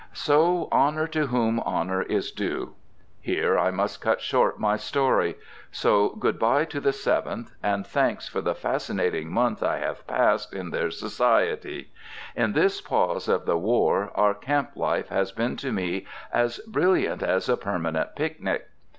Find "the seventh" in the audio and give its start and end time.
6.81-7.51